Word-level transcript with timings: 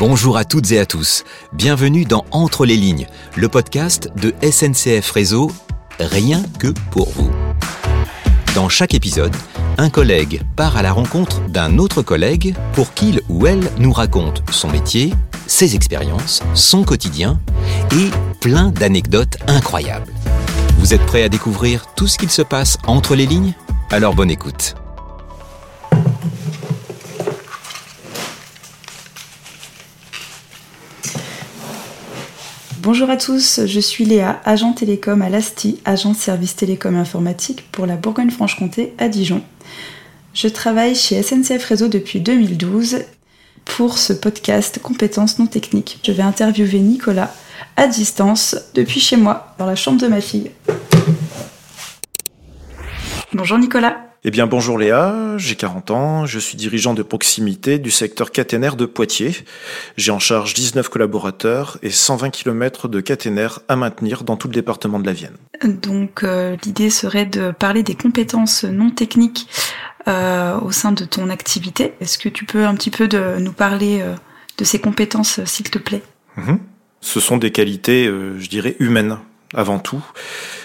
Bonjour 0.00 0.38
à 0.38 0.46
toutes 0.46 0.72
et 0.72 0.78
à 0.78 0.86
tous. 0.86 1.24
Bienvenue 1.52 2.06
dans 2.06 2.24
Entre 2.30 2.64
les 2.64 2.78
lignes, 2.78 3.06
le 3.36 3.50
podcast 3.50 4.08
de 4.16 4.32
SNCF 4.40 5.10
Réseau, 5.10 5.52
rien 5.98 6.42
que 6.58 6.68
pour 6.90 7.10
vous. 7.10 7.30
Dans 8.54 8.70
chaque 8.70 8.94
épisode, 8.94 9.36
un 9.76 9.90
collègue 9.90 10.40
part 10.56 10.78
à 10.78 10.82
la 10.82 10.90
rencontre 10.90 11.42
d'un 11.48 11.76
autre 11.76 12.00
collègue 12.00 12.54
pour 12.72 12.94
qu'il 12.94 13.20
ou 13.28 13.46
elle 13.46 13.70
nous 13.76 13.92
raconte 13.92 14.42
son 14.50 14.70
métier, 14.70 15.12
ses 15.46 15.74
expériences, 15.74 16.42
son 16.54 16.82
quotidien 16.82 17.38
et 17.92 18.08
plein 18.40 18.70
d'anecdotes 18.70 19.36
incroyables. 19.48 20.14
Vous 20.78 20.94
êtes 20.94 21.04
prêts 21.04 21.24
à 21.24 21.28
découvrir 21.28 21.88
tout 21.94 22.06
ce 22.06 22.16
qu'il 22.16 22.30
se 22.30 22.40
passe 22.40 22.78
entre 22.86 23.14
les 23.14 23.26
lignes? 23.26 23.52
Alors 23.90 24.14
bonne 24.14 24.30
écoute. 24.30 24.76
Bonjour 32.82 33.10
à 33.10 33.18
tous, 33.18 33.66
je 33.66 33.78
suis 33.78 34.06
Léa, 34.06 34.40
agent 34.46 34.72
télécom 34.72 35.20
à 35.20 35.28
l'ASTI, 35.28 35.78
agent 35.84 36.14
service 36.14 36.56
télécom 36.56 36.96
informatique 36.96 37.70
pour 37.72 37.84
la 37.84 37.96
Bourgogne-Franche-Comté 37.96 38.94
à 38.96 39.10
Dijon. 39.10 39.42
Je 40.32 40.48
travaille 40.48 40.94
chez 40.94 41.22
SNCF 41.22 41.62
Réseau 41.62 41.88
depuis 41.88 42.20
2012 42.20 43.00
pour 43.66 43.98
ce 43.98 44.14
podcast 44.14 44.80
Compétences 44.82 45.38
non 45.38 45.46
techniques. 45.46 46.00
Je 46.02 46.12
vais 46.12 46.22
interviewer 46.22 46.78
Nicolas 46.78 47.34
à 47.76 47.86
distance 47.86 48.56
depuis 48.72 49.00
chez 49.00 49.18
moi, 49.18 49.54
dans 49.58 49.66
la 49.66 49.76
chambre 49.76 50.00
de 50.00 50.06
ma 50.06 50.22
fille. 50.22 50.50
Bonjour 53.34 53.58
Nicolas. 53.58 54.09
Eh 54.22 54.30
bien 54.30 54.46
bonjour 54.46 54.76
Léa, 54.76 55.38
j'ai 55.38 55.56
40 55.56 55.90
ans, 55.92 56.26
je 56.26 56.38
suis 56.38 56.58
dirigeant 56.58 56.92
de 56.92 57.02
proximité 57.02 57.78
du 57.78 57.90
secteur 57.90 58.32
caténaire 58.32 58.76
de 58.76 58.84
Poitiers. 58.84 59.34
J'ai 59.96 60.12
en 60.12 60.18
charge 60.18 60.52
19 60.52 60.90
collaborateurs 60.90 61.78
et 61.82 61.88
120 61.88 62.28
km 62.28 62.86
de 62.86 63.00
caténaire 63.00 63.60
à 63.68 63.76
maintenir 63.76 64.22
dans 64.22 64.36
tout 64.36 64.48
le 64.48 64.52
département 64.52 64.98
de 64.98 65.06
la 65.06 65.14
Vienne. 65.14 65.38
Donc 65.64 66.22
euh, 66.22 66.54
l'idée 66.66 66.90
serait 66.90 67.24
de 67.24 67.50
parler 67.50 67.82
des 67.82 67.94
compétences 67.94 68.64
non 68.64 68.90
techniques 68.90 69.48
euh, 70.06 70.60
au 70.60 70.70
sein 70.70 70.92
de 70.92 71.06
ton 71.06 71.30
activité. 71.30 71.94
Est-ce 72.02 72.18
que 72.18 72.28
tu 72.28 72.44
peux 72.44 72.66
un 72.66 72.74
petit 72.74 72.90
peu 72.90 73.08
de, 73.08 73.38
nous 73.38 73.52
parler 73.52 74.02
euh, 74.02 74.14
de 74.58 74.64
ces 74.64 74.80
compétences 74.80 75.42
s'il 75.46 75.70
te 75.70 75.78
plaît? 75.78 76.02
Mhm. 76.36 76.58
Ce 77.00 77.20
sont 77.20 77.38
des 77.38 77.52
qualités, 77.52 78.04
je 78.04 78.48
dirais, 78.50 78.76
humaines 78.80 79.16
avant 79.54 79.78
tout. 79.78 80.04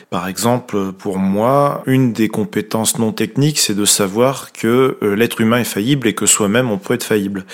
Par 0.10 0.28
exemple, 0.28 0.92
pour 0.94 1.18
moi, 1.18 1.84
une 1.88 2.14
des 2.14 2.30
compétences 2.30 3.00
non 3.00 3.12
techniques, 3.12 3.60
c'est 3.60 3.74
de 3.74 3.86
savoir 3.86 4.52
que 4.52 4.98
euh, 5.02 5.16
l'être 5.16 5.42
humain 5.42 5.58
est 5.58 5.64
faillible 5.64 6.08
et 6.08 6.14
que 6.14 6.26
soi-même 6.26 6.70
on 6.70 6.78
peut 6.78 6.94
être 6.94 7.04
faillible. 7.04 7.46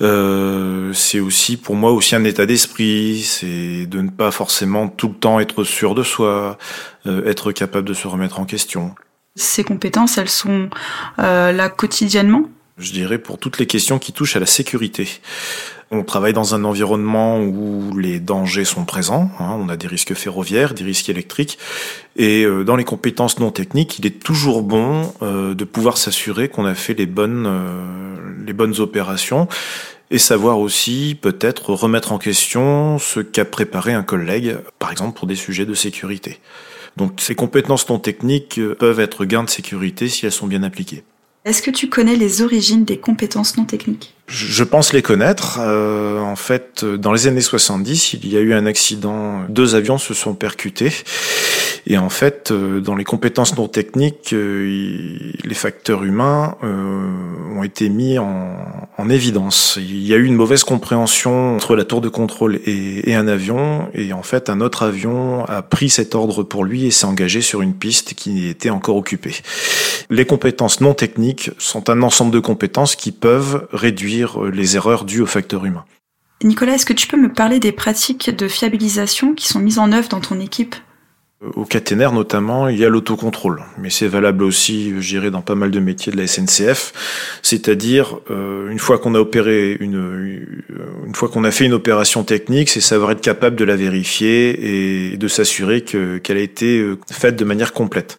Euh, 0.00 0.92
c'est 0.92 1.20
aussi 1.20 1.56
pour 1.56 1.74
moi 1.74 1.92
aussi 1.92 2.14
un 2.14 2.24
état 2.24 2.46
d'esprit, 2.46 3.22
c'est 3.22 3.86
de 3.86 4.00
ne 4.00 4.10
pas 4.10 4.30
forcément 4.30 4.88
tout 4.88 5.08
le 5.08 5.14
temps 5.14 5.40
être 5.40 5.64
sûr 5.64 5.94
de 5.94 6.02
soi, 6.02 6.58
euh, 7.06 7.24
être 7.28 7.52
capable 7.52 7.86
de 7.88 7.94
se 7.94 8.06
remettre 8.06 8.38
en 8.40 8.44
question. 8.44 8.94
Ces 9.34 9.64
compétences, 9.64 10.18
elles 10.18 10.28
sont 10.28 10.68
là 11.16 11.68
quotidiennement? 11.68 12.42
Je 12.76 12.92
dirais 12.92 13.18
pour 13.18 13.38
toutes 13.38 13.58
les 13.58 13.66
questions 13.66 13.98
qui 13.98 14.12
touchent 14.12 14.36
à 14.36 14.40
la 14.40 14.46
sécurité. 14.46 15.08
On 15.90 16.02
travaille 16.02 16.34
dans 16.34 16.54
un 16.54 16.64
environnement 16.64 17.40
où 17.40 17.96
les 17.96 18.20
dangers 18.20 18.66
sont 18.66 18.84
présents. 18.84 19.30
Hein. 19.38 19.56
on 19.58 19.70
a 19.70 19.76
des 19.76 19.86
risques 19.86 20.12
ferroviaires, 20.12 20.74
des 20.74 20.84
risques 20.84 21.08
électriques. 21.08 21.58
Et 22.16 22.44
euh, 22.44 22.62
dans 22.62 22.76
les 22.76 22.84
compétences 22.84 23.38
non 23.38 23.50
techniques, 23.50 23.98
il 23.98 24.04
est 24.04 24.22
toujours 24.22 24.62
bon 24.62 25.10
euh, 25.22 25.54
de 25.54 25.64
pouvoir 25.64 25.96
s'assurer 25.96 26.50
qu'on 26.50 26.66
a 26.66 26.74
fait 26.74 26.92
les 26.92 27.06
bonnes, 27.06 27.46
euh, 27.46 28.16
les 28.46 28.52
bonnes 28.52 28.78
opérations 28.80 29.48
et 30.10 30.18
savoir 30.18 30.58
aussi 30.58 31.16
peut-être 31.20 31.72
remettre 31.72 32.12
en 32.12 32.18
question 32.18 32.98
ce 32.98 33.20
qu'a 33.20 33.46
préparé 33.46 33.94
un 33.94 34.02
collègue, 34.02 34.56
par 34.78 34.90
exemple 34.90 35.18
pour 35.18 35.26
des 35.26 35.36
sujets 35.36 35.66
de 35.66 35.74
sécurité. 35.74 36.38
Donc 36.98 37.12
ces 37.18 37.34
compétences 37.34 37.88
non 37.88 37.98
techniques 37.98 38.60
peuvent 38.78 39.00
être 39.00 39.24
gains 39.24 39.44
de 39.44 39.50
sécurité 39.50 40.08
si 40.08 40.26
elles 40.26 40.32
sont 40.32 40.46
bien 40.46 40.62
appliquées. 40.62 41.02
Est-ce 41.44 41.62
que 41.62 41.70
tu 41.70 41.88
connais 41.88 42.16
les 42.16 42.42
origines 42.42 42.84
des 42.84 42.98
compétences 42.98 43.56
non 43.56 43.64
techniques? 43.64 44.14
Je 44.26 44.64
pense 44.64 44.92
les 44.92 45.00
connaître. 45.00 45.58
Euh, 45.60 46.20
en 46.20 46.36
fait, 46.36 46.84
dans 46.84 47.12
les 47.12 47.26
années 47.26 47.40
70, 47.40 48.12
il 48.14 48.28
y 48.28 48.36
a 48.36 48.40
eu 48.40 48.52
un 48.52 48.66
accident. 48.66 49.44
Deux 49.48 49.74
avions 49.74 49.96
se 49.96 50.12
sont 50.12 50.34
percutés. 50.34 50.92
Et 51.86 51.96
en 51.96 52.10
fait, 52.10 52.50
euh, 52.50 52.80
dans 52.80 52.94
les 52.94 53.04
compétences 53.04 53.56
non 53.56 53.68
techniques, 53.68 54.34
euh, 54.34 55.32
les 55.42 55.54
facteurs 55.54 56.04
humains 56.04 56.56
ont 56.62 57.62
été 57.62 57.88
mis 57.88 58.18
en, 58.18 58.56
en, 58.98 59.08
évidence. 59.08 59.78
Il 59.80 60.06
y 60.06 60.12
a 60.12 60.16
eu 60.16 60.24
une 60.24 60.34
mauvaise 60.34 60.64
compréhension 60.64 61.56
entre 61.56 61.76
la 61.76 61.84
tour 61.84 62.00
de 62.00 62.08
contrôle 62.08 62.60
et, 62.66 63.14
un 63.14 63.26
avion. 63.28 63.88
Et 63.94 64.12
en 64.12 64.22
fait, 64.22 64.50
un 64.50 64.60
autre 64.60 64.82
avion 64.82 65.44
a 65.46 65.62
pris 65.62 65.88
cet 65.88 66.14
ordre 66.14 66.42
pour 66.42 66.64
lui 66.64 66.86
et 66.86 66.90
s'est 66.90 67.06
engagé 67.06 67.40
sur 67.40 67.62
une 67.62 67.74
piste 67.74 68.14
qui 68.14 68.48
était 68.48 68.70
encore 68.70 68.96
occupée. 68.96 69.36
Les 70.10 70.26
compétences 70.26 70.80
non 70.80 70.94
techniques 70.94 71.50
sont 71.58 71.90
un 71.90 72.02
ensemble 72.02 72.32
de 72.32 72.40
compétences 72.40 72.96
qui 72.96 73.12
peuvent 73.12 73.68
réduire 73.72 74.40
les 74.42 74.76
erreurs 74.76 75.04
dues 75.04 75.22
au 75.22 75.26
facteur 75.26 75.64
humain. 75.64 75.84
Nicolas, 76.44 76.74
est-ce 76.74 76.86
que 76.86 76.92
tu 76.92 77.08
peux 77.08 77.16
me 77.16 77.32
parler 77.32 77.58
des 77.58 77.72
pratiques 77.72 78.30
de 78.30 78.46
fiabilisation 78.46 79.34
qui 79.34 79.48
sont 79.48 79.58
mises 79.58 79.78
en 79.78 79.92
œuvre 79.92 80.08
dans 80.08 80.20
ton 80.20 80.38
équipe? 80.38 80.76
Au 81.54 81.64
caténaire 81.64 82.12
notamment, 82.12 82.68
il 82.68 82.78
y 82.78 82.84
a 82.84 82.88
l'autocontrôle, 82.88 83.62
mais 83.78 83.90
c'est 83.90 84.08
valable 84.08 84.42
aussi, 84.42 84.94
je 85.00 85.08
dirais, 85.08 85.30
dans 85.30 85.40
pas 85.40 85.54
mal 85.54 85.70
de 85.70 85.78
métiers 85.78 86.10
de 86.10 86.16
la 86.16 86.26
SNCF. 86.26 86.92
C'est-à-dire, 87.42 88.18
euh, 88.30 88.68
une 88.70 88.80
fois 88.80 88.98
qu'on 88.98 89.14
a 89.14 89.20
opéré 89.20 89.76
une, 89.78 90.64
une 91.06 91.14
fois 91.14 91.28
qu'on 91.28 91.44
a 91.44 91.52
fait 91.52 91.66
une 91.66 91.74
opération 91.74 92.24
technique, 92.24 92.68
c'est 92.68 92.80
savoir 92.80 93.12
être 93.12 93.20
capable 93.20 93.54
de 93.54 93.64
la 93.64 93.76
vérifier 93.76 95.12
et 95.12 95.16
de 95.16 95.28
s'assurer 95.28 95.82
qu'elle 95.82 96.36
a 96.36 96.40
été 96.40 96.80
euh, 96.80 96.98
faite 97.10 97.36
de 97.36 97.44
manière 97.44 97.72
complète. 97.72 98.18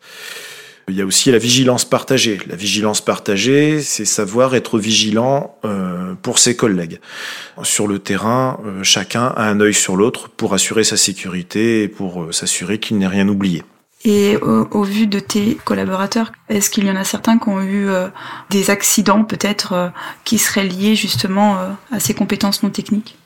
Il 0.89 0.95
y 0.95 1.01
a 1.01 1.05
aussi 1.05 1.31
la 1.31 1.37
vigilance 1.37 1.85
partagée. 1.85 2.39
La 2.47 2.55
vigilance 2.55 2.99
partagée, 3.01 3.81
c'est 3.81 4.05
savoir 4.05 4.55
être 4.55 4.79
vigilant 4.79 5.55
euh, 5.63 6.15
pour 6.21 6.39
ses 6.39 6.55
collègues. 6.55 6.99
Sur 7.61 7.87
le 7.87 7.99
terrain, 7.99 8.59
euh, 8.65 8.83
chacun 8.83 9.27
a 9.27 9.43
un 9.43 9.59
œil 9.59 9.75
sur 9.75 9.95
l'autre 9.95 10.29
pour 10.29 10.55
assurer 10.55 10.83
sa 10.83 10.97
sécurité 10.97 11.83
et 11.83 11.87
pour 11.87 12.23
euh, 12.23 12.31
s'assurer 12.31 12.79
qu'il 12.79 12.97
n'ait 12.97 13.07
rien 13.07 13.27
oublié. 13.27 13.63
Et 14.03 14.37
au, 14.37 14.83
vu 14.83 15.07
de 15.07 15.19
tes 15.19 15.55
collaborateurs, 15.65 16.31
est-ce 16.47 16.69
qu'il 16.69 16.85
y 16.85 16.91
en 16.91 16.95
a 16.95 17.03
certains 17.03 17.37
qui 17.37 17.49
ont 17.49 17.61
eu 17.61 17.89
des 18.49 18.69
accidents 18.69 19.25
peut-être 19.25 19.91
qui 20.23 20.37
seraient 20.37 20.63
liés 20.63 20.95
justement 20.95 21.57
à 21.91 21.99
ces 21.99 22.13
compétences 22.13 22.63
non 22.63 22.69
techniques? 22.69 23.17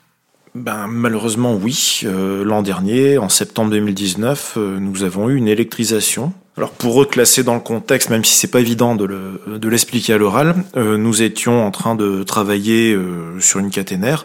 Ben, 0.56 0.88
malheureusement 0.88 1.54
oui. 1.54 2.00
L'an 2.02 2.62
dernier, 2.62 3.18
en 3.18 3.28
septembre 3.28 3.70
2019, 3.70 4.58
nous 4.80 5.04
avons 5.04 5.30
eu 5.30 5.36
une 5.36 5.46
électrisation 5.46 6.32
alors 6.56 6.70
pour 6.70 6.94
reclasser 6.94 7.42
dans 7.42 7.54
le 7.54 7.60
contexte, 7.60 8.10
même 8.10 8.24
si 8.24 8.34
c'est 8.34 8.50
pas 8.50 8.60
évident 8.60 8.94
de 8.94 9.68
l'expliquer 9.68 10.12
à 10.12 10.18
l'oral, 10.18 10.54
euh, 10.76 10.96
nous 10.96 11.22
étions 11.22 11.66
en 11.66 11.72
train 11.72 11.96
de 11.96 12.22
travailler 12.22 12.94
euh, 12.94 13.40
sur 13.40 13.58
une 13.58 13.70
caténaire. 13.70 14.24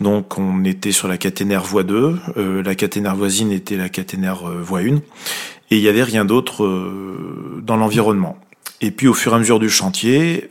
Donc 0.00 0.38
on 0.38 0.64
était 0.64 0.92
sur 0.92 1.08
la 1.08 1.18
caténaire 1.18 1.64
voie 1.64 1.82
2, 1.82 2.16
euh, 2.38 2.62
la 2.62 2.74
caténaire 2.74 3.16
voisine 3.16 3.52
était 3.52 3.76
la 3.76 3.90
caténaire 3.90 4.44
voie 4.62 4.80
1, 4.80 4.82
et 4.84 5.00
il 5.76 5.80
y 5.80 5.88
avait 5.88 6.02
rien 6.02 6.24
d'autre 6.24 6.66
dans 7.60 7.76
l'environnement. 7.76 8.38
Et 8.80 8.90
puis 8.90 9.06
au 9.06 9.14
fur 9.14 9.32
et 9.32 9.34
à 9.34 9.38
mesure 9.38 9.58
du 9.58 9.68
chantier, 9.68 10.48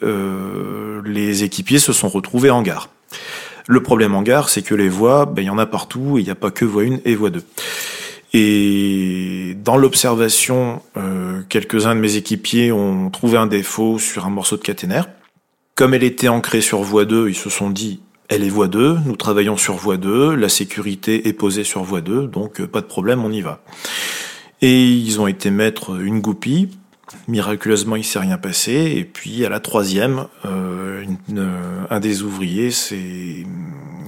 les 1.03 1.43
équipiers 1.43 1.79
se 1.79 1.93
sont 1.93 2.09
retrouvés 2.09 2.51
en 2.51 2.61
gare. 2.61 2.89
Le 3.65 3.81
problème 3.81 4.13
en 4.13 4.21
gare, 4.21 4.49
c'est 4.49 4.61
que 4.61 4.75
les 4.75 4.87
voies, 4.87 5.25
ben, 5.25 5.41
il 5.41 5.45
y 5.45 5.49
en 5.49 5.57
a 5.57 5.65
partout, 5.65 6.19
il 6.19 6.25
n'y 6.25 6.29
a 6.29 6.35
pas 6.35 6.51
que 6.51 6.63
voie 6.63 6.83
1 6.83 6.99
et 7.05 7.15
voie 7.15 7.31
2. 7.31 7.41
Et 8.33 9.55
dans 9.63 9.77
l'observation, 9.77 10.81
euh, 10.97 11.41
quelques-uns 11.49 11.95
de 11.95 11.99
mes 11.99 12.15
équipiers 12.17 12.71
ont 12.71 13.09
trouvé 13.09 13.37
un 13.37 13.47
défaut 13.47 13.99
sur 13.99 14.25
un 14.25 14.29
morceau 14.29 14.57
de 14.57 14.61
caténaire. 14.61 15.09
Comme 15.75 15.93
elle 15.93 16.03
était 16.03 16.27
ancrée 16.27 16.61
sur 16.61 16.81
voie 16.81 17.05
2, 17.05 17.29
ils 17.29 17.35
se 17.35 17.49
sont 17.49 17.69
dit 17.69 18.01
elle 18.29 18.43
est 18.43 18.49
voie 18.49 18.67
2, 18.67 18.97
nous 19.05 19.15
travaillons 19.15 19.55
sur 19.55 19.75
voie 19.75 19.95
2, 19.95 20.35
la 20.35 20.49
sécurité 20.49 21.29
est 21.29 21.33
posée 21.33 21.63
sur 21.63 21.83
voie 21.83 22.01
2, 22.01 22.27
donc 22.27 22.59
euh, 22.59 22.67
pas 22.67 22.81
de 22.81 22.85
problème, 22.85 23.23
on 23.23 23.31
y 23.31 23.41
va. 23.41 23.61
Et 24.61 24.89
ils 24.89 25.21
ont 25.21 25.27
été 25.27 25.49
mettre 25.49 26.01
une 26.01 26.19
goupille. 26.19 26.69
Miraculeusement, 27.29 27.95
il 27.95 28.03
s'est 28.03 28.19
rien 28.19 28.37
passé. 28.37 28.93
Et 28.97 29.05
puis 29.05 29.45
à 29.45 29.49
la 29.49 29.61
troisième, 29.61 30.25
euh, 30.45 31.05
un 31.89 31.99
des 32.01 32.23
ouvriers 32.23 32.71
s'est, 32.71 33.45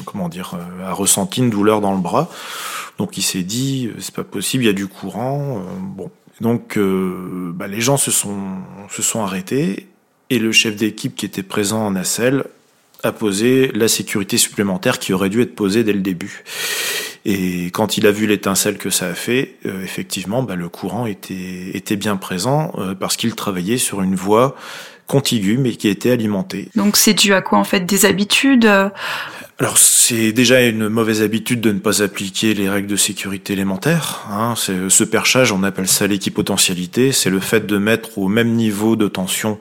comment 0.05 0.27
dire, 0.27 0.57
a 0.85 0.91
ressenti 0.91 1.39
une 1.39 1.49
douleur 1.49 1.79
dans 1.79 1.93
le 1.93 2.01
bras. 2.01 2.29
Donc 2.99 3.17
il 3.17 3.21
s'est 3.21 3.43
dit, 3.43 3.87
euh, 3.87 3.95
c'est 3.99 4.13
pas 4.13 4.25
possible, 4.25 4.65
il 4.65 4.67
y 4.67 4.69
a 4.69 4.73
du 4.73 4.87
courant. 4.87 5.63
Euh, 5.99 6.03
donc 6.41 6.77
euh, 6.77 7.51
bah, 7.55 7.67
les 7.67 7.81
gens 7.81 7.97
se 7.97 8.11
sont, 8.11 9.23
arrêtés 9.23 9.87
et 10.29 10.37
le 10.37 10.51
chef 10.51 10.75
d'équipe 10.75 11.15
qui 11.15 11.25
était 11.25 11.41
présent 11.41 11.87
en 11.87 11.91
nacelle 11.91 12.43
a 13.01 13.13
posé 13.13 13.71
la 13.73 13.87
sécurité 13.87 14.37
supplémentaire 14.37 14.99
qui 14.99 15.13
aurait 15.13 15.29
dû 15.29 15.41
être 15.41 15.55
posée 15.55 15.85
dès 15.85 15.93
le 15.93 16.01
début. 16.01 16.43
Et 17.23 17.65
quand 17.67 17.97
il 17.97 18.05
a 18.05 18.11
vu 18.11 18.27
l'étincelle 18.27 18.77
que 18.77 18.89
ça 18.89 19.07
a 19.07 19.13
fait, 19.13 19.55
effectivement, 19.63 20.43
bah, 20.43 20.55
le 20.55 20.67
courant 20.67 21.05
était 21.05 21.95
bien 21.95 22.17
présent 22.17 22.73
parce 22.99 23.15
qu'il 23.15 23.35
travaillait 23.35 23.77
sur 23.77 24.01
une 24.01 24.15
voie 24.15 24.55
contiguë 25.09 25.57
mais 25.57 25.71
qui 25.71 25.89
était 25.89 26.11
alimentée. 26.11 26.69
Donc 26.75 26.95
c'est 26.95 27.13
dû 27.13 27.33
à 27.33 27.41
quoi 27.41 27.57
en 27.57 27.65
fait 27.65 27.85
Des 27.85 28.05
habitudes 28.05 28.69
alors 29.61 29.77
c'est 29.77 30.31
déjà 30.31 30.65
une 30.65 30.87
mauvaise 30.87 31.21
habitude 31.21 31.59
de 31.59 31.73
ne 31.73 31.79
pas 31.79 32.01
appliquer 32.01 32.53
les 32.53 32.69
règles 32.69 32.87
de 32.87 32.95
sécurité 32.95 33.51
élémentaires. 33.51 34.25
Hein. 34.31 34.53
Ce 34.55 35.03
perchage, 35.03 35.51
on 35.51 35.63
appelle 35.63 35.89
ça 35.89 36.07
l'équipotentialité. 36.07 37.11
C'est 37.11 37.29
le 37.29 37.41
fait 37.41 37.67
de 37.67 37.77
mettre 37.77 38.17
au 38.17 38.29
même 38.29 38.53
niveau 38.53 38.95
de 38.95 39.09
tension 39.09 39.59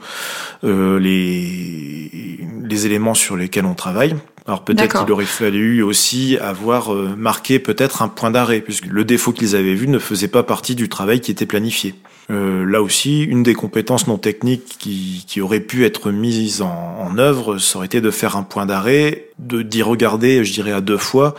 euh, 0.63 1.01
les, 1.01 2.39
les 2.63 2.87
éléments 2.87 3.15
sur 3.15 3.37
lesquels 3.37 3.65
on 3.65 3.75
travaille. 3.75 4.15
Alors 4.47 4.63
peut-être 4.63 5.01
qu'il 5.01 5.13
aurait 5.13 5.27
fallu 5.27 5.83
aussi 5.83 6.39
avoir 6.39 6.95
euh, 6.95 7.15
marqué 7.19 7.59
peut-être 7.59 8.01
un 8.01 8.09
point 8.09 8.31
d'arrêt, 8.31 8.61
puisque 8.61 8.87
le 8.87 9.05
défaut 9.05 9.33
qu'ils 9.33 9.55
avaient 9.57 9.75
vu 9.75 9.89
ne 9.89 9.99
faisait 9.99 10.29
pas 10.29 10.43
partie 10.43 10.75
du 10.75 10.89
travail 10.89 11.21
qui 11.21 11.31
était 11.31 11.45
planifié. 11.45 11.95
Euh, 12.31 12.67
là 12.67 12.83
aussi, 12.83 13.23
une 13.23 13.43
des 13.43 13.55
compétences 13.55 14.07
non 14.07 14.19
techniques 14.19 14.77
qui, 14.79 15.25
qui 15.27 15.41
aurait 15.41 15.61
pu 15.61 15.85
être 15.85 16.11
mise 16.11 16.61
en, 16.61 17.17
œuvre, 17.17 17.59
ça 17.59 17.79
aurait 17.79 17.87
été 17.87 18.01
de 18.01 18.11
faire 18.11 18.37
un 18.37 18.43
point 18.43 18.67
d'arrêt, 18.67 19.31
de 19.39 19.63
d'y 19.63 19.83
regarder, 19.83 20.45
je 20.45 20.53
dirais, 20.53 20.73
à 20.73 20.83
deux 20.83 20.99
fois 20.99 21.35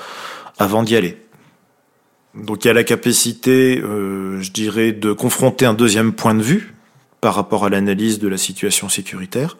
avant 0.57 0.81
d'y 0.81 0.95
aller. 0.95 1.17
Donc 2.33 2.65
il 2.65 2.69
y 2.69 2.71
a 2.71 2.73
la 2.73 2.83
capacité, 2.83 3.79
euh, 3.79 4.41
je 4.41 4.51
dirais, 4.51 4.91
de 4.91 5.13
confronter 5.13 5.65
un 5.65 5.73
deuxième 5.73 6.11
point 6.11 6.33
de 6.33 6.41
vue 6.41 6.73
par 7.21 7.35
rapport 7.35 7.65
à 7.65 7.69
l'analyse 7.69 8.17
de 8.19 8.27
la 8.27 8.37
situation 8.37 8.89
sécuritaire 8.89 9.57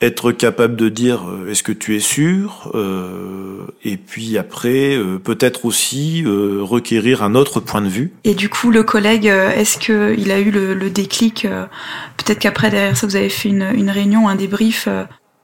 être 0.00 0.30
capable 0.32 0.76
de 0.76 0.88
dire 0.88 1.28
euh, 1.28 1.50
est-ce 1.50 1.62
que 1.62 1.72
tu 1.72 1.96
es 1.96 2.00
sûr 2.00 2.70
euh, 2.74 3.66
et 3.84 3.96
puis 3.96 4.38
après 4.38 4.96
euh, 4.96 5.18
peut-être 5.18 5.64
aussi 5.64 6.24
requérir 6.26 7.22
un 7.22 7.34
autre 7.34 7.60
point 7.60 7.80
de 7.80 7.88
vue. 7.88 8.12
Et 8.24 8.34
du 8.34 8.48
coup 8.48 8.70
le 8.70 8.82
collègue 8.82 9.26
est-ce 9.26 9.78
que 9.78 10.14
il 10.16 10.30
a 10.30 10.38
eu 10.38 10.50
le, 10.50 10.88
déclic 10.90 11.46
peut-être 12.16 12.38
qu'après 12.38 12.70
derrière 12.70 12.96
ça 12.96 13.06
vous 13.06 13.16
avez 13.16 13.28
fait 13.28 13.48
une, 13.48 13.68
une 13.74 13.90
réunion 13.90 14.28
un 14.28 14.36
débrief 14.36 14.88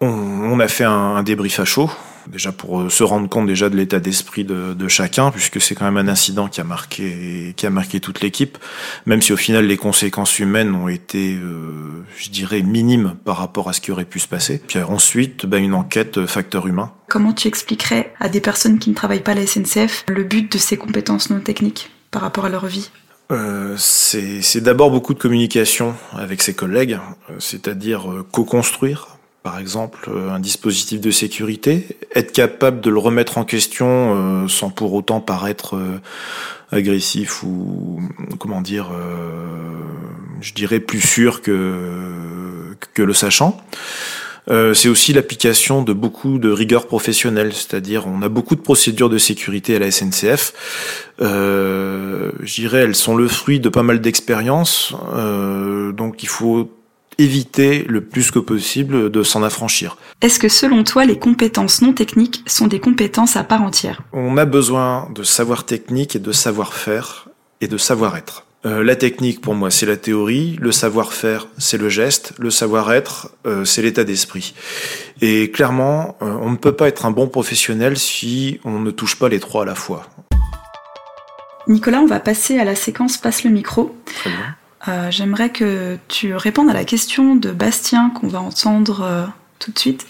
on, 0.01 0.07
on, 0.07 0.59
a 0.59 0.69
fait 0.69 0.85
un, 0.85 0.91
un 0.91 1.23
débrief 1.23 1.61
à 1.61 1.65
chaud 1.65 1.91
déjà 2.29 2.53
pour 2.53 2.81
euh, 2.81 2.91
se 2.91 3.03
rendre 3.03 3.29
compte 3.29 3.47
déjà 3.47 3.69
de 3.69 3.77
l'état 3.77 4.01
d'esprit 4.01 4.45
de, 4.45 4.75
de, 4.75 4.89
chacun, 4.89 5.31
puisque 5.31 5.61
c'est 5.61 5.75
quand 5.75 5.85
même 5.85 5.97
un 5.97 6.11
incident 6.11 6.49
qui 6.49 6.61
a 6.61 6.65
marqué, 6.65 7.55
qui 7.57 7.67
a 7.67 7.71
marqué 7.71 8.01
toute 8.01 8.21
l'équipe, 8.21 8.59
même 9.07 9.23
si 9.23 9.33
au 9.33 9.37
final 9.37 9.67
les 9.67 9.77
conséquences 9.77 10.39
humaines 10.39 10.75
ont 10.75 10.89
été, 10.89 11.35
euh, 11.35 12.05
je 12.17 12.31
dirais, 12.31 12.63
minimes 12.63 13.15
par 13.25 13.39
rapport 13.39 13.69
à 13.69 13.73
ce 13.73 13.81
qui 13.81 13.93
aurait 13.93 14.05
pu 14.05 14.19
se 14.19 14.29
passer. 14.29 14.61
Puis 14.67 14.79
ensuite, 14.81 15.47
ben, 15.47 15.63
une 15.63 15.75
enquête 15.75 16.19
euh, 16.19 16.27
facteur 16.27 16.67
humain. 16.67 16.93
Comment 17.09 17.33
tu 17.33 17.49
expliquerais 17.49 18.13
à 18.21 18.29
des 18.29 18.41
personnes 18.41 18.79
qui 18.79 18.91
ne 18.91 18.95
travaillent 18.95 19.23
pas 19.23 19.33
à 19.33 19.37
la 19.37 19.47
SNCF 19.47 20.05
le 20.09 20.25
but 20.25 20.51
de 20.51 20.59
ces 20.59 20.77
compétences 20.77 21.31
non 21.31 21.41
techniques 21.41 21.91
par 22.11 22.23
rapport 22.23 22.45
à 22.45 22.49
leur 22.49 22.67
vie? 22.67 22.91
Euh, 23.33 23.75
c'est 23.79 24.61
d'abord 24.61 24.91
beaucoup 24.91 25.15
de 25.15 25.19
communication 25.19 25.95
avec 26.13 26.43
ses 26.43 26.55
collègues, 26.55 26.99
c'est-à-dire 27.39 28.07
co-construire, 28.31 29.14
par 29.45 29.59
exemple 29.59 30.09
euh, 30.09 30.31
un 30.31 30.41
dispositif 30.41 31.01
de 31.01 31.11
sécurité, 31.13 31.87
être 32.15 32.33
capable 32.33 32.81
de 32.81 32.89
le 32.89 32.99
remettre 32.99 33.37
en 33.39 33.45
question 33.45 33.87
euh, 33.87 34.49
sans 34.49 34.71
pour 34.71 34.95
autant 34.95 35.21
paraître 35.21 35.77
euh, 35.77 36.01
agressif 36.73 37.43
ou 37.45 38.01
comment 38.41 38.63
dire, 38.63 38.91
je 40.41 40.55
dirais 40.55 40.81
plus 40.81 41.01
sûr 41.01 41.41
que 41.41 42.75
que 42.95 43.03
le 43.03 43.13
sachant. 43.13 43.63
c'est 44.49 44.89
aussi 44.89 45.13
l'application 45.13 45.83
de 45.83 45.93
beaucoup 45.93 46.39
de 46.39 46.51
rigueur 46.51 46.89
professionnelle, 46.89 47.53
c'est-à-dire 47.53 48.09
on 48.09 48.23
a 48.23 48.29
beaucoup 48.29 48.57
de 48.57 48.61
procédures 48.61 49.09
de 49.09 49.19
sécurité 49.19 49.77
à 49.77 49.79
la 49.79 49.91
SNCF. 49.93 50.53
Euh, 51.21 52.33
je 52.41 52.55
dirais 52.55 52.79
elles 52.79 52.97
sont 52.97 53.15
le 53.15 53.29
fruit 53.29 53.61
de 53.61 53.69
pas 53.69 53.85
mal 53.85 54.01
d'expériences, 54.01 54.95
donc 55.93 56.25
il 56.25 56.29
faut 56.29 56.71
éviter 57.19 57.85
le 57.89 58.03
plus 58.03 58.31
que 58.31 58.39
possible 58.39 59.11
de 59.11 59.23
s'en 59.23 59.43
affranchir. 59.43 59.97
Est-ce 60.21 60.39
que 60.39 60.49
selon 60.49 60.85
toi, 60.85 61.05
les 61.05 61.19
compétences 61.19 61.83
non 61.83 61.93
techniques 61.93 62.43
sont 62.47 62.67
des 62.67 62.81
compétences 62.81 63.37
à 63.37 63.45
part 63.45 63.63
entière? 63.63 64.03
On 64.13 64.37
a 64.37 64.45
besoin 64.45 65.09
de 65.15 65.23
savoir 65.23 65.65
technique 65.65 66.17
et 66.17 66.19
de 66.19 66.33
savoir-faire 66.33 67.29
et 67.61 67.69
de 67.69 67.77
savoir-être. 67.77 68.45
Euh, 68.67 68.83
la 68.83 68.97
technique, 68.97 69.43
pour 69.43 69.55
moi, 69.55 69.71
c'est 69.71 69.85
la 69.85 69.97
théorie. 69.97 70.57
Le 70.59 70.73
savoir-faire, 70.73 71.49
c'est 71.59 71.77
le 71.77 71.91
geste. 71.91 72.33
Le 72.39 72.51
savoir-être, 72.51 73.31
euh, 73.47 73.65
c'est 73.65 73.83
l'état 73.83 74.05
d'esprit. 74.05 74.55
Et 75.21 75.51
clairement, 75.51 76.17
euh, 76.23 76.37
on 76.41 76.51
ne 76.51 76.57
peut 76.57 76.73
pas 76.73 76.89
être 76.89 77.05
un 77.05 77.11
bon 77.11 77.29
professionnel 77.29 77.99
si 77.99 78.61
on 78.65 78.81
ne 78.81 78.91
touche 78.91 79.19
pas 79.19 79.29
les 79.29 79.41
trois 79.41 79.63
à 79.63 79.67
la 79.67 79.75
fois. 79.75 80.09
Nicolas, 81.69 82.01
on 82.01 82.07
va 82.07 82.21
passer 82.21 82.59
à 82.59 82.65
la 82.65 82.75
séquence 82.75 83.19
Passe 83.19 83.45
le 83.45 83.51
micro. 83.51 83.95
Très 84.07 84.31
bien. 84.31 84.57
Euh, 84.89 85.11
j'aimerais 85.11 85.51
que 85.51 85.97
tu 86.09 86.35
répondes 86.35 86.69
à 86.69 86.75
la 86.75 86.85
question 86.85 87.37
de 87.37 87.51
Bastien 87.53 88.11
qu'on 88.11 88.29
va 88.29 88.41
entendre 88.41 89.01
euh, 89.03 89.27
tout 89.59 89.73
de 89.73 89.79
suite. 89.79 90.07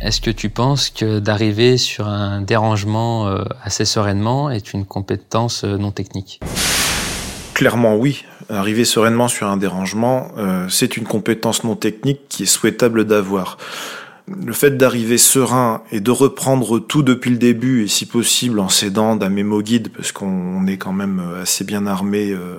Est-ce 0.00 0.20
que 0.20 0.30
tu 0.30 0.50
penses 0.50 0.90
que 0.90 1.18
d'arriver 1.18 1.78
sur 1.78 2.06
un 2.06 2.42
dérangement 2.42 3.26
euh, 3.26 3.42
assez 3.62 3.84
sereinement 3.84 4.50
est 4.50 4.72
une 4.72 4.84
compétence 4.84 5.64
non 5.64 5.90
technique? 5.90 6.40
Clairement 7.54 7.96
oui. 7.96 8.24
Arriver 8.48 8.84
sereinement 8.84 9.26
sur 9.26 9.48
un 9.48 9.56
dérangement, 9.56 10.28
c'est 10.68 10.96
une 10.96 11.02
compétence 11.02 11.64
non 11.64 11.74
technique 11.74 12.20
qui 12.28 12.44
est 12.44 12.46
souhaitable 12.46 13.04
d'avoir 13.04 13.58
le 14.28 14.52
fait 14.52 14.76
d'arriver 14.76 15.18
serein 15.18 15.82
et 15.92 16.00
de 16.00 16.10
reprendre 16.10 16.78
tout 16.78 17.02
depuis 17.02 17.30
le 17.30 17.36
début 17.36 17.84
et 17.84 17.88
si 17.88 18.06
possible 18.06 18.58
en 18.58 18.68
s'aidant 18.68 19.16
d'un 19.16 19.28
mémo 19.28 19.62
guide 19.62 19.90
parce 19.90 20.12
qu'on 20.12 20.66
est 20.66 20.78
quand 20.78 20.92
même 20.92 21.22
assez 21.40 21.64
bien 21.64 21.86
armé, 21.86 22.32
euh, 22.32 22.56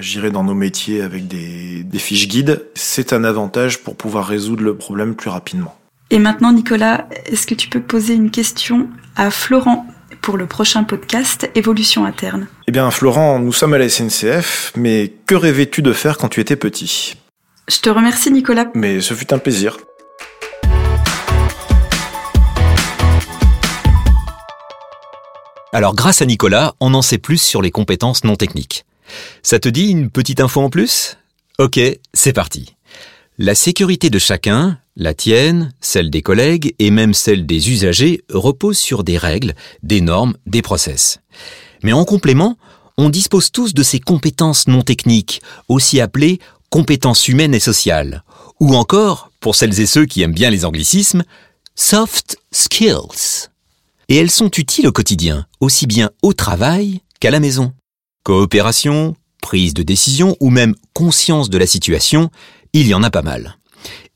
j'irai 0.00 0.30
dans 0.30 0.44
nos 0.44 0.54
métiers 0.54 1.02
avec 1.02 1.28
des, 1.28 1.82
des 1.84 1.98
fiches 1.98 2.28
guides, 2.28 2.64
c'est 2.74 3.12
un 3.12 3.24
avantage 3.24 3.82
pour 3.82 3.96
pouvoir 3.96 4.26
résoudre 4.26 4.62
le 4.62 4.74
problème 4.74 5.14
plus 5.14 5.30
rapidement. 5.30 5.76
Et 6.10 6.18
maintenant 6.18 6.52
Nicolas, 6.52 7.08
est-ce 7.26 7.46
que 7.46 7.54
tu 7.54 7.68
peux 7.68 7.80
poser 7.80 8.14
une 8.14 8.30
question 8.30 8.88
à 9.16 9.30
Florent 9.30 9.86
pour 10.20 10.36
le 10.36 10.46
prochain 10.46 10.84
podcast 10.84 11.50
Évolution 11.54 12.04
interne? 12.04 12.46
Eh 12.68 12.72
bien 12.72 12.90
Florent, 12.90 13.38
nous 13.38 13.52
sommes 13.52 13.74
à 13.74 13.78
la 13.78 13.88
SNCF, 13.88 14.72
mais 14.76 15.12
que 15.26 15.34
rêvais-tu 15.34 15.82
de 15.82 15.92
faire 15.92 16.18
quand 16.18 16.28
tu 16.28 16.40
étais 16.40 16.56
petit? 16.56 17.16
Je 17.68 17.80
te 17.80 17.88
remercie 17.88 18.30
Nicolas. 18.30 18.66
Mais 18.74 19.00
ce 19.00 19.14
fut 19.14 19.32
un 19.32 19.38
plaisir. 19.38 19.78
Alors 25.74 25.94
grâce 25.94 26.20
à 26.20 26.26
Nicolas, 26.26 26.74
on 26.80 26.92
en 26.92 27.00
sait 27.00 27.16
plus 27.16 27.40
sur 27.40 27.62
les 27.62 27.70
compétences 27.70 28.24
non 28.24 28.36
techniques. 28.36 28.84
Ça 29.42 29.58
te 29.58 29.70
dit 29.70 29.88
une 29.88 30.10
petite 30.10 30.40
info 30.40 30.60
en 30.60 30.68
plus? 30.68 31.16
Ok, 31.58 31.80
c'est 32.12 32.34
parti. 32.34 32.74
La 33.38 33.54
sécurité 33.54 34.10
de 34.10 34.18
chacun, 34.18 34.78
la 34.96 35.14
tienne, 35.14 35.72
celle 35.80 36.10
des 36.10 36.20
collègues 36.20 36.74
et 36.78 36.90
même 36.90 37.14
celle 37.14 37.46
des 37.46 37.70
usagers 37.70 38.22
repose 38.28 38.76
sur 38.76 39.02
des 39.02 39.16
règles, 39.16 39.54
des 39.82 40.02
normes, 40.02 40.36
des 40.44 40.60
process. 40.60 41.20
Mais 41.82 41.94
en 41.94 42.04
complément, 42.04 42.58
on 42.98 43.08
dispose 43.08 43.50
tous 43.50 43.72
de 43.72 43.82
ces 43.82 43.98
compétences 43.98 44.68
non 44.68 44.82
techniques, 44.82 45.40
aussi 45.68 46.02
appelées 46.02 46.38
compétences 46.68 47.28
humaines 47.28 47.54
et 47.54 47.60
sociales, 47.60 48.24
ou 48.60 48.74
encore, 48.74 49.30
pour 49.40 49.56
celles 49.56 49.80
et 49.80 49.86
ceux 49.86 50.04
qui 50.04 50.20
aiment 50.20 50.34
bien 50.34 50.50
les 50.50 50.66
anglicismes, 50.66 51.24
soft 51.74 52.36
skills 52.50 53.48
et 54.12 54.16
elles 54.16 54.30
sont 54.30 54.50
utiles 54.58 54.86
au 54.86 54.92
quotidien, 54.92 55.46
aussi 55.58 55.86
bien 55.86 56.10
au 56.20 56.34
travail 56.34 57.00
qu'à 57.18 57.30
la 57.30 57.40
maison. 57.40 57.72
Coopération, 58.24 59.16
prise 59.40 59.72
de 59.72 59.82
décision 59.82 60.36
ou 60.38 60.50
même 60.50 60.74
conscience 60.92 61.48
de 61.48 61.56
la 61.56 61.66
situation, 61.66 62.28
il 62.74 62.86
y 62.86 62.92
en 62.92 63.02
a 63.02 63.08
pas 63.08 63.22
mal. 63.22 63.56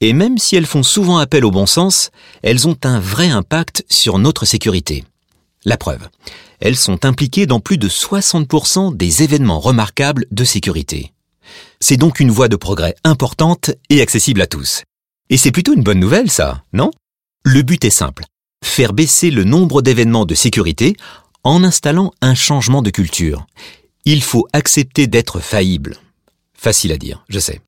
Et 0.02 0.12
même 0.12 0.36
si 0.36 0.54
elles 0.54 0.66
font 0.66 0.82
souvent 0.82 1.16
appel 1.16 1.46
au 1.46 1.50
bon 1.50 1.64
sens, 1.64 2.10
elles 2.42 2.68
ont 2.68 2.76
un 2.84 3.00
vrai 3.00 3.30
impact 3.30 3.86
sur 3.88 4.18
notre 4.18 4.44
sécurité. 4.44 5.02
La 5.64 5.78
preuve, 5.78 6.06
elles 6.60 6.76
sont 6.76 7.06
impliquées 7.06 7.46
dans 7.46 7.60
plus 7.60 7.78
de 7.78 7.88
60% 7.88 8.94
des 8.94 9.22
événements 9.22 9.60
remarquables 9.60 10.26
de 10.30 10.44
sécurité. 10.44 11.14
C'est 11.80 11.96
donc 11.96 12.20
une 12.20 12.30
voie 12.30 12.48
de 12.48 12.56
progrès 12.56 12.96
importante 13.02 13.70
et 13.88 14.02
accessible 14.02 14.42
à 14.42 14.46
tous. 14.46 14.82
Et 15.30 15.38
c'est 15.38 15.52
plutôt 15.52 15.72
une 15.72 15.82
bonne 15.82 16.00
nouvelle, 16.00 16.30
ça, 16.30 16.64
non? 16.74 16.90
Le 17.44 17.62
but 17.62 17.82
est 17.82 17.88
simple 17.88 18.24
faire 18.66 18.92
baisser 18.92 19.30
le 19.30 19.44
nombre 19.44 19.82
d'événements 19.82 20.26
de 20.26 20.34
sécurité 20.34 20.96
en 21.44 21.62
installant 21.64 22.12
un 22.20 22.34
changement 22.34 22.82
de 22.82 22.90
culture. 22.90 23.46
Il 24.04 24.22
faut 24.22 24.46
accepter 24.52 25.06
d'être 25.06 25.40
faillible. 25.40 25.96
Facile 26.54 26.92
à 26.92 26.96
dire, 26.96 27.24
je 27.28 27.38
sais. 27.38 27.60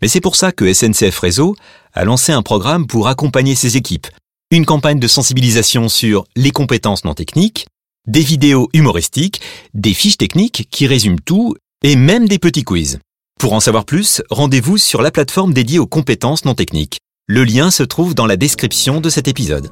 Mais 0.00 0.08
c'est 0.08 0.20
pour 0.20 0.36
ça 0.36 0.52
que 0.52 0.72
SNCF 0.72 1.18
Réseau 1.18 1.56
a 1.92 2.04
lancé 2.04 2.32
un 2.32 2.42
programme 2.42 2.86
pour 2.86 3.08
accompagner 3.08 3.54
ses 3.54 3.76
équipes. 3.76 4.06
Une 4.50 4.64
campagne 4.64 5.00
de 5.00 5.08
sensibilisation 5.08 5.88
sur 5.88 6.24
les 6.36 6.50
compétences 6.50 7.04
non 7.04 7.14
techniques, 7.14 7.66
des 8.06 8.20
vidéos 8.20 8.68
humoristiques, 8.72 9.40
des 9.74 9.92
fiches 9.92 10.16
techniques 10.16 10.68
qui 10.70 10.86
résument 10.86 11.20
tout 11.24 11.54
et 11.82 11.96
même 11.96 12.28
des 12.28 12.38
petits 12.38 12.64
quiz. 12.64 12.98
Pour 13.38 13.52
en 13.52 13.60
savoir 13.60 13.84
plus, 13.84 14.22
rendez-vous 14.30 14.78
sur 14.78 15.02
la 15.02 15.10
plateforme 15.10 15.52
dédiée 15.52 15.78
aux 15.78 15.86
compétences 15.86 16.44
non 16.44 16.54
techniques. 16.54 16.98
Le 17.26 17.44
lien 17.44 17.70
se 17.70 17.82
trouve 17.82 18.14
dans 18.14 18.26
la 18.26 18.36
description 18.36 19.00
de 19.00 19.10
cet 19.10 19.28
épisode. 19.28 19.70